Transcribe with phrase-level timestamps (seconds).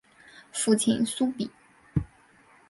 [0.51, 1.47] 父亲苏玭。